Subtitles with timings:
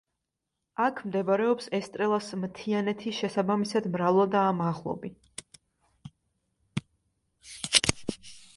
[0.85, 5.15] აქ მდებარეობს ესტრელას მთიანეთი შესაბამისად მრავლადაა მაღლობი.